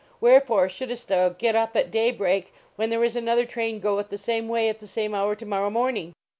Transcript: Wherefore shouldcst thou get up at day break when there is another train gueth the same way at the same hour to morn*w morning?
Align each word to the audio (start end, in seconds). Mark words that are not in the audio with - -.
Wherefore 0.19 0.65
shouldcst 0.67 1.05
thou 1.09 1.29
get 1.29 1.55
up 1.55 1.75
at 1.75 1.91
day 1.91 2.09
break 2.09 2.51
when 2.75 2.89
there 2.89 3.03
is 3.03 3.15
another 3.15 3.45
train 3.45 3.79
gueth 3.79 4.09
the 4.09 4.17
same 4.17 4.47
way 4.49 4.67
at 4.67 4.79
the 4.79 4.87
same 4.87 5.13
hour 5.13 5.35
to 5.35 5.45
morn*w 5.45 5.71
morning? 5.71 6.13